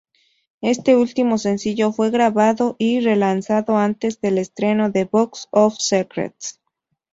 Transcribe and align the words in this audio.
Este 0.61 0.95
último 0.95 1.37
sencillo 1.37 1.91
fue 1.91 2.07
regrabado 2.07 2.75
y 2.79 3.01
relanzado 3.01 3.77
antes 3.77 4.19
del 4.19 4.39
estreno 4.39 4.89
de 4.89 5.05
Box 5.05 5.47
of 5.51 5.75
Secrets. 5.77 6.59